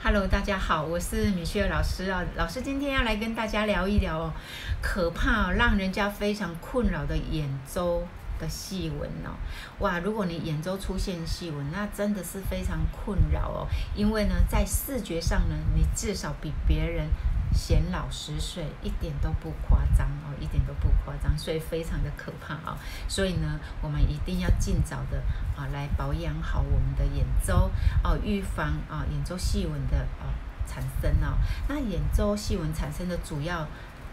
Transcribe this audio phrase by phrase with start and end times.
[0.00, 2.24] Hello，大家好，我是米雪老师啊。
[2.36, 4.32] 老师今天要来跟大家聊一聊哦，
[4.80, 8.06] 可怕、让人家非常困扰的眼周
[8.38, 9.34] 的细纹哦。
[9.80, 13.66] 哇，如果你眼周出现细纹，那真的是非常困扰哦。
[13.96, 17.08] 因为呢，在视觉上呢，你至少比别人
[17.52, 22.78] 显老十岁，一点都不夸张哦，一点都不夸张，所以非常的可怕啊、
[23.08, 25.22] 所以呢，我们一定要尽早的
[25.56, 27.70] 啊来保养好我们的眼周
[28.02, 30.30] 哦，预防啊眼周细纹的啊
[30.66, 31.38] 产生哦。
[31.68, 33.66] 那眼周细纹产生的主要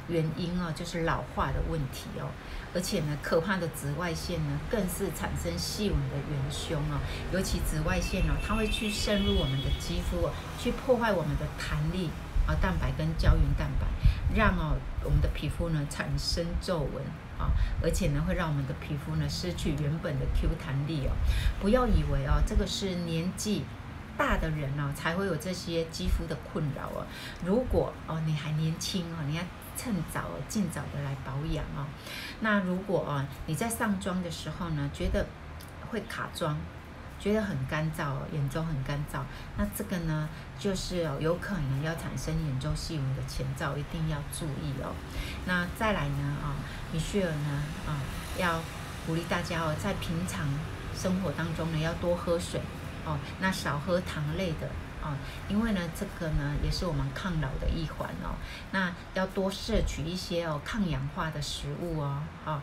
[0.08, 2.30] 原因哦，就是老化的问题哦。
[2.74, 7.00] 而且呢，可怕的紫外线呢，更是产生细纹的元凶哦。
[7.32, 12.10] 尤其紫外线哦，它会去渗入我们的肌肤哦，去破坏我们的弹力。
[12.48, 13.88] 啊，蛋白跟胶原蛋白，
[14.36, 17.04] 让哦我们的皮肤呢产生皱纹
[17.40, 17.50] 啊，
[17.82, 21.12] 而且呢会让我们的皮肤呢失去原本的 Q 弹力哦。
[21.60, 23.64] 不要以为哦这个是年纪
[24.18, 27.06] 大的人哦才会有这些肌肤的困扰哦。
[27.44, 29.44] 如果哦你还年轻哦，你要
[29.76, 31.86] 趁早尽早的来保养哦。
[32.42, 35.26] 那如果哦你在上妆的时候呢觉得
[35.90, 36.58] 会卡妆。
[37.20, 39.20] 觉得很干燥，眼周很干燥，
[39.58, 44.94] 那这个呢，就是，有可能要产生眼周细纹的前兆，一定要注意哦。
[45.46, 46.54] 那再来呢，啊，
[46.92, 47.98] 米雪儿呢，啊，
[48.38, 48.62] 要
[49.08, 50.48] 鼓励大家哦，在平常
[50.96, 52.62] 生活当中呢，要多喝水
[53.06, 54.68] 哦，那少喝糖类的
[55.02, 55.16] 哦，
[55.48, 58.36] 因为呢，这个呢，也是我们抗老的一环哦。
[58.72, 62.62] 那要多摄取一些哦，抗氧化的食物哦，啊，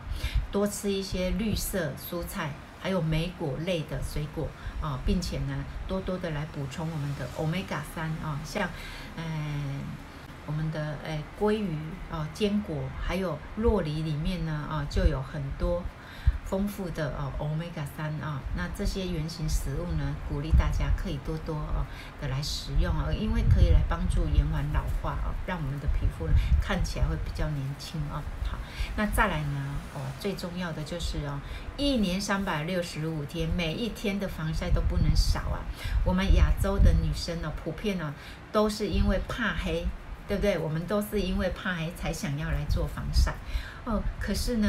[0.52, 2.52] 多吃一些绿色蔬菜。
[2.82, 4.48] 还有莓果类的水果
[4.80, 8.68] 啊，并且呢，多多的来补充我们的 Omega 三啊，像
[9.16, 9.80] 嗯、
[10.46, 11.76] 我们的诶鲑鱼
[12.10, 15.82] 啊、坚果，还有洛梨里面呢啊，就有很多。
[16.52, 21.86] 丰富的哦，Omega 三啊，那这些原型食物呢，鼓励大家可以多多哦
[22.20, 28.20] 的来食用哦，因为可以来帮助延缓老化哦，让我们的皮肤呢看起来会比较年轻哦。
[28.44, 28.58] 好，
[28.96, 29.60] 那再来呢
[29.94, 31.40] 哦，最重要的就是哦，
[31.78, 35.64] 一年三百六十五天，每一天的防晒都不能少啊。
[36.04, 38.12] 我们亚洲的女生呢，普遍呢
[38.52, 39.86] 都是因为怕黑，
[40.28, 40.58] 对不对？
[40.58, 43.32] 我们都是因为怕黑才想要来做防晒
[43.86, 44.02] 哦。
[44.20, 44.68] 可是呢。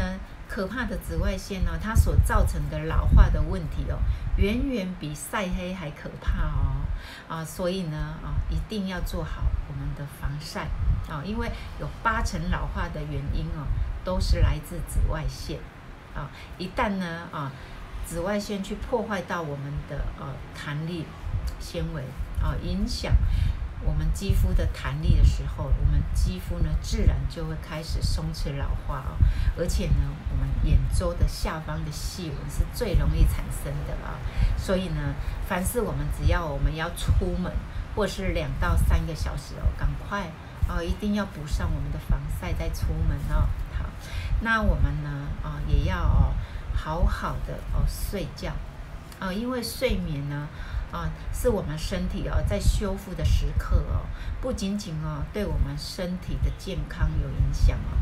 [0.53, 3.97] 可怕的紫外线呢，它所造成的老化的问题哦，
[4.37, 6.85] 远远比晒黑还可怕哦
[7.27, 7.43] 啊！
[7.43, 10.67] 所以呢啊，一定要做好我们的防晒
[11.09, 13.65] 啊，因为有八成老化的原因哦，
[14.03, 15.59] 都是来自紫外线
[16.13, 16.29] 啊。
[16.59, 17.51] 一旦呢啊，
[18.05, 21.07] 紫外线去破坏到我们的呃弹力
[21.59, 22.03] 纤维
[22.43, 23.11] 啊，影响。
[23.85, 29.17] 我们肌肤的弹力的时候，我们肌肤呢自然就会开始松弛老化哦，
[29.57, 29.95] 而且呢，
[30.31, 34.19] 我们眼周的下方的细纹是最容易产生的啊，
[34.57, 35.16] 所以呢，
[35.47, 37.51] 凡是我们只要我们要出门，
[37.95, 40.31] 或是两到三个小时哦，赶快
[40.67, 43.47] 哦，一定要补上我们的防晒再出门哦。
[43.77, 43.85] 好，
[44.41, 45.09] 那我们呢
[45.44, 46.33] 啊也要哦
[46.73, 48.53] 好好的哦睡觉
[49.23, 50.47] 啊，因为睡眠呢。
[50.94, 54.06] 啊，是我们身体哦在修复的时刻哦，
[54.39, 57.97] 不仅仅哦对我们身体的健康有影响哦，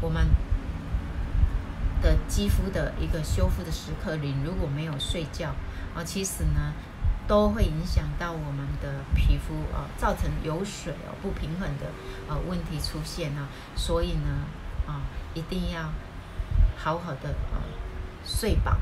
[0.00, 0.28] 我们
[2.00, 5.56] 的肌肤的一个修复的时刻里，如果没有睡觉
[5.92, 6.72] 啊，其实呢
[7.26, 11.86] 都会影响到我们的皮肤啊，造成油水哦不平衡的
[12.28, 14.46] 呃问题出现呢，所以呢
[14.86, 15.02] 啊
[15.34, 15.90] 一定要
[16.76, 17.58] 好好的啊
[18.24, 18.78] 睡饱。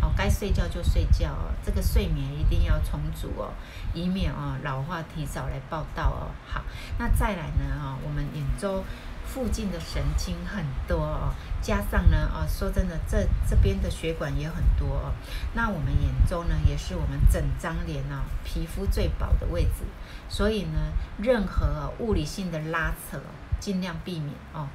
[0.00, 3.52] 哦，该睡觉就睡觉哦，这个睡眠一定要充足哦，
[3.92, 6.30] 以免哦老化提早来报到哦。
[6.46, 6.62] 好，
[6.98, 8.84] 那再来呢啊，我们眼周
[9.26, 15.12] 附近的神经很多哦，加上呢哦，说真的，这这边的血管也很多哦。
[15.54, 19.84] 那我们眼周呢，也是我们整张脸啊皮肤最薄的位置，
[20.28, 20.78] 所以呢，
[21.18, 23.20] 任何物理性的拉扯，
[23.58, 24.68] 尽量避免哦。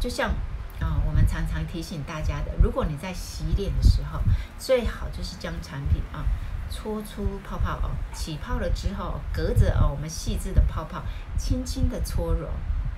[0.00, 0.32] 就像。
[0.80, 4.20] 啊、我们常常提醒大家的，如果你在洗脸的时候，
[4.58, 6.24] 最好就是将产品啊
[6.70, 11.02] 搓出泡泡哦，起泡了之后，隔着哦我们细致的泡泡，
[11.38, 12.48] 轻轻的搓揉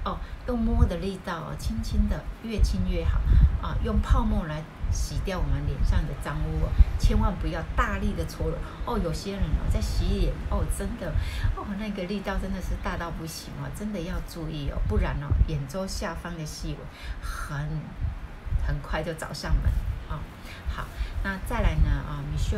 [0.05, 3.21] 哦，用摸的力道哦，轻轻的越轻越好
[3.61, 4.63] 啊，用泡沫来。
[4.91, 6.69] 洗掉我们脸上的脏污哦，
[6.99, 8.57] 千万不要大力的搓揉
[8.87, 8.99] 哦。
[8.99, 11.13] 有些人哦，在洗脸哦，真的
[11.57, 16.87] 哦，那个力道真的是大到不行哦，真的要注意哦，不然哦，眼周下方的细纹
[17.21, 17.69] 很
[18.67, 19.71] 很快就找上门
[20.09, 20.21] 啊、
[20.75, 20.87] 好，
[21.23, 22.57] 那再来呢啊，米秀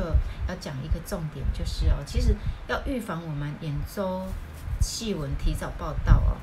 [0.49, 2.37] 要讲一个重点，就是哦，其实
[2.69, 4.25] 要预防我们眼周
[4.81, 6.37] 细纹提早报到哦，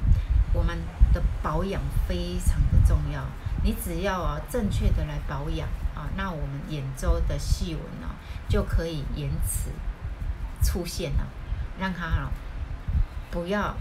[0.58, 0.76] 我们
[1.14, 3.24] 的保养非常的重要。
[3.64, 8.08] 你只要啊正确的来保养啊，那我们眼周的细纹呢
[8.50, 9.70] 就可以延迟
[10.64, 11.28] 出现了，
[11.80, 12.32] 让它啊
[13.30, 13.76] 不要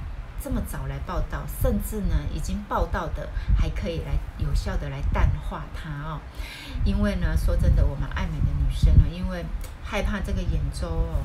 [0.46, 3.28] 这么早来报道，甚至呢，已经报道的
[3.58, 6.20] 还可以来有效的来淡化它哦。
[6.84, 9.44] 因为呢，说真的，我们爱美的女生呢，因为
[9.82, 11.24] 害怕这个眼周哦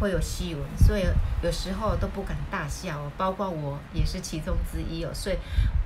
[0.00, 1.04] 会有细纹，所以
[1.42, 5.10] 有时候都不敢大笑哦，包括我也是其中之一哦。
[5.12, 5.36] 所以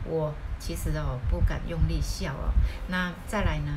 [0.05, 2.55] 我其实哦不敢用力笑哦。
[2.87, 3.73] 那再来呢？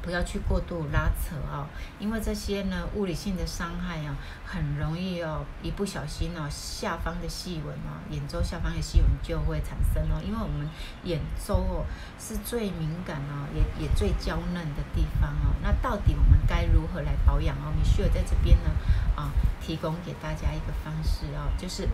[0.00, 1.66] 不要去过度拉扯哦，
[1.98, 10.20] 因为这些呢，物理性的伤害哦，很容易哦，一不小心哦，下方的细纹哦，眼周下方的细纹就会产生哦。
[10.24, 10.68] 因为我们
[11.04, 11.84] 眼周哦
[12.18, 15.54] 是最敏感哦，也也最娇嫩的地方哦。
[15.62, 17.72] 那到底我们该如何来保养哦？
[17.76, 18.70] 米歇尔在这边呢
[19.14, 19.30] 啊，
[19.60, 21.88] 提供给大家一个方式哦，就是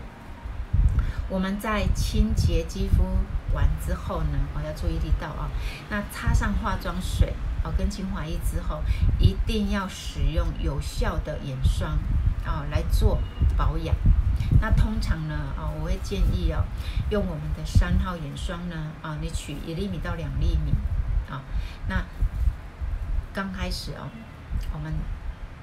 [1.29, 3.03] 我们在清洁肌肤
[3.53, 5.47] 完之后呢，我要注意力到啊，
[5.91, 7.35] 那擦上化妆水。
[7.63, 8.83] 哦，跟精华液之后，
[9.17, 11.97] 一定要使用有效的眼霜
[12.45, 13.19] 啊、哦、来做
[13.57, 13.95] 保养。
[14.61, 16.63] 那通常呢，啊、哦，我会建议哦，
[17.09, 20.71] 用我们的三号眼霜呢，啊、你取一粒米到两粒米，
[21.29, 21.41] 啊、
[21.87, 22.03] 那
[23.33, 24.09] 刚开始哦，
[24.73, 24.93] 我们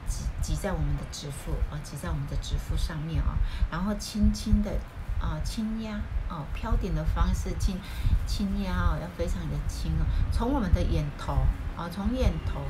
[0.06, 3.36] 挤挤在我们的指腹，啊、挤在我们的指腹上面啊、
[3.70, 4.70] 然后轻轻的。
[5.18, 7.80] 啊，轻压哦，飘点的方式轻
[8.26, 10.04] 轻压哦，要非常的轻哦。
[10.30, 11.38] 从我们的眼头
[11.76, 12.60] 啊，从眼头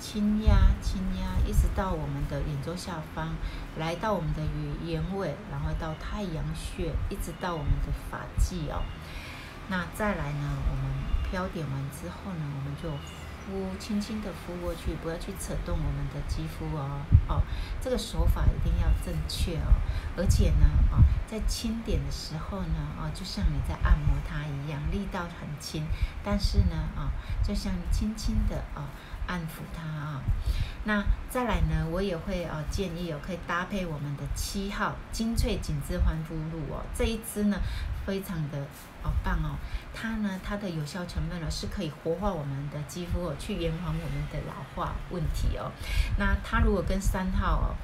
[0.00, 3.28] 轻压轻压，一直到我们的眼周下方，
[3.78, 4.42] 来到我们的
[4.84, 8.82] 眼尾，然后到太阳穴，一直到我们的发际哦。
[9.68, 10.84] 那再来呢，我们
[11.30, 12.90] 飘点完之后呢，我们就。
[13.50, 17.42] 敷轻轻的敷过去，不要去扯动我们的肌肤哦哦，
[17.80, 19.74] 这个手法一定要正确哦。
[20.16, 25.84] 而且呢，哦，在轻点的时候呢，哦，就像你在按摩它一样，力道很轻，
[26.22, 27.10] 但是呢，啊，
[27.42, 28.86] 就像轻轻的啊
[29.30, 30.20] 安抚它啊。
[30.84, 37.56] 那再来呢，我也会啊建议哦，可以搭配我们的七号精粹紧致焕肤露哦，这一支呢。
[38.06, 38.58] 非常的
[39.04, 39.54] 哦棒哦，
[39.94, 45.70] 它呢，它的有效成分呢是可以活化我们的肌肤哦，去延缓我们的老化问题哦。
[46.18, 47.76] 那它如果跟三号哦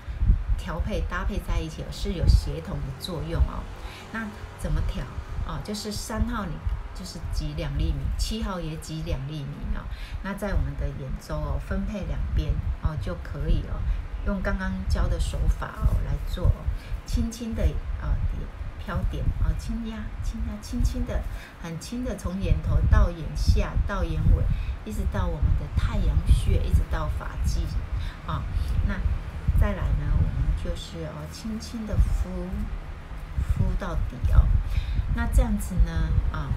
[0.56, 3.62] 调配搭配在一起哦，是有协同的作用哦。
[4.10, 4.26] 那
[4.58, 5.04] 怎么调
[5.46, 5.60] 哦？
[5.62, 6.52] 就是三号你
[6.98, 9.84] 就是挤两粒米，七号也挤两粒米哦。
[10.22, 12.52] 那在我们的眼周哦分配两边
[12.82, 13.76] 哦就可以哦，
[14.26, 16.64] 用刚刚教的手法哦来做哦，
[17.04, 17.62] 轻轻的
[18.00, 18.46] 啊点。
[18.78, 21.20] 飘点啊，轻压，轻压，轻轻的，
[21.60, 24.44] 很轻的，从眼头到眼下到眼尾，
[24.84, 27.62] 一直到我们的太阳穴，一直到发际
[28.28, 28.44] 啊。
[28.86, 28.94] 那
[29.60, 30.32] 再来呢，我们
[30.62, 32.30] 就是哦，轻轻的敷，
[33.36, 34.46] 敷到底哦。
[35.14, 36.50] 那这样子呢，啊，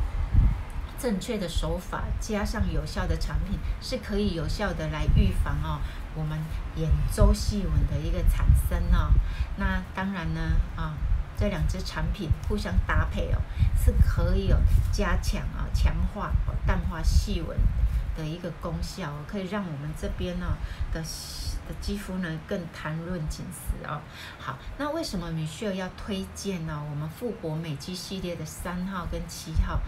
[0.97, 5.79] 正确的手法加上有效的产品，是可以有效的来预防哦，
[6.15, 6.37] 我们
[6.75, 9.11] 眼周细纹的一个产生哦。
[9.57, 10.41] 那当然呢，
[10.75, 10.93] 啊。
[11.39, 13.39] 这两支产品互相搭配哦，
[13.81, 14.57] 是可以有
[14.91, 16.33] 加强啊、强化、
[16.67, 17.57] 淡化细纹
[18.17, 20.45] 的一个功效哦，可以让我们这边呢
[20.91, 24.01] 的的肌肤呢更弹润紧实哦。
[24.37, 26.83] 好，那为什么米歇尔要推荐呢？
[26.89, 29.79] 我们复活美肌系列的三号跟七号。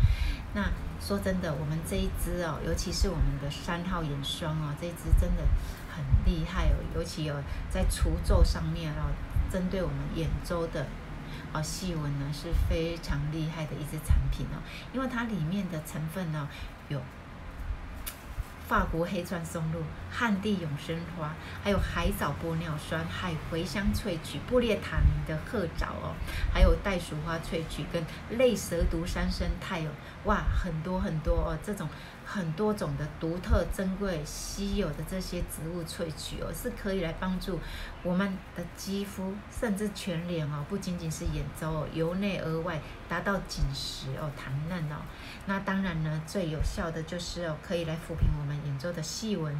[0.54, 0.70] 那
[1.06, 5.44] 说真的，我们这一支哦，尤其是我们的三号眼霜哦，这一支真的
[5.94, 7.36] 很厉害哦，尤其有
[7.70, 9.12] 在除皱上面哦，
[9.52, 10.88] 针对我们眼周的。
[11.54, 14.62] 哦，细纹呢是非常厉害的一支产品哦，
[14.94, 16.48] 因为它里面的成分呢
[16.90, 17.02] 有
[18.68, 21.34] 法国黑钻松露、汉地永生花，
[21.64, 26.16] 还有海藻玻尿酸、海茴香萃取、布列塔尼的褐藻哦，
[26.54, 28.02] 还有袋鼠花萃取跟
[28.38, 29.90] 类蛇毒三生态哦，
[30.24, 31.88] 哇，很多很多哦，这种。
[32.26, 37.60] 很多种的独特、珍贵、稀有的这些植物萃取哦，是可以来帮助
[38.04, 45.02] 我们的肌肤，甚至全脸哦，不仅仅是眼周哦，由内而外达到紧实哦、弹嫩哦。
[45.46, 49.54] 那当然呢，最有效的就是哦，可以来抚平我们眼周的细纹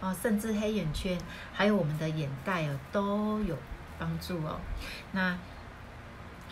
[0.00, 1.16] 哦，甚至黑眼圈，
[1.52, 3.56] 还有我们的眼袋哦，都有
[3.98, 4.58] 帮助哦。
[5.12, 5.38] 那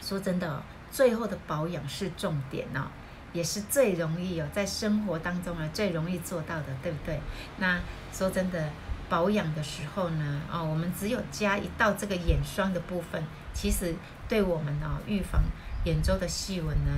[0.00, 2.86] 说真的，最后的保养是重点哦。
[3.34, 7.20] 也是最容易有在生活当中啊最容易做到的，对不对？
[7.58, 7.78] 那
[8.12, 8.70] 说真的，
[9.08, 13.22] 保养的时候呢，哦，我们只有加一道这个眼霜的部分，
[13.52, 13.94] 其实
[14.28, 15.42] 对我们、哦、预防
[15.84, 16.92] 眼周的细纹呢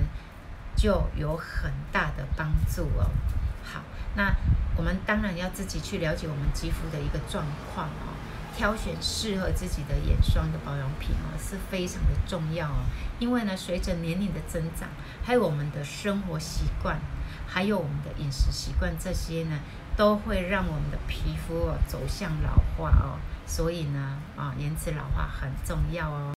[0.75, 3.09] 就有很大的帮助哦。
[3.63, 3.81] 好，
[4.15, 4.33] 那
[4.77, 8.13] 我们当然要自己去了解我们肌肤的一个状况哦。
[8.57, 12.85] 挑选适合自己的眼霜的保养品哦，是非常的重要哦。
[13.19, 14.89] 因为呢，随着年龄的增长，
[15.23, 16.99] 还有我们的生活习惯，
[17.47, 19.59] 还有我们的饮食习惯，这些呢，
[19.95, 23.19] 都会让我们的皮肤哦走向老化哦。
[23.45, 26.33] 所以呢，啊，延迟老化很重要哦。